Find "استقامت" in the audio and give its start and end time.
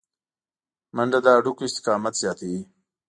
1.69-2.13